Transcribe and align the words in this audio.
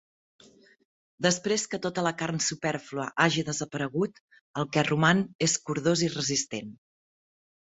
Després 1.25 1.65
que 1.73 1.79
tota 1.83 2.03
la 2.07 2.13
carn 2.21 2.41
supèrflua 2.45 3.05
hagi 3.25 3.43
desaparegut, 3.51 4.17
el 4.63 4.67
que 4.77 4.85
roman 4.89 5.23
és 5.49 5.59
cordós 5.69 6.05
i 6.09 6.11
resistent. 6.17 6.75